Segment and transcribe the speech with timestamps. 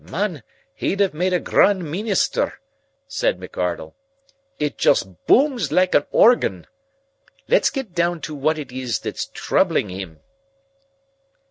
[0.03, 0.41] "Man,
[0.73, 2.53] he'd have made a grand meenister,"
[3.07, 3.93] said McArdle.
[4.57, 6.65] "It just booms like an organ.
[7.47, 10.19] Let's get doun to what it is that's troubling him."